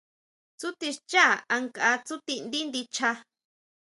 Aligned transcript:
Tsúti 0.57 0.87
xchá 0.97 1.25
ankʼa 1.55 1.91
tsúti 2.05 2.33
ndí 2.45 2.59
ndicha. 2.67 3.09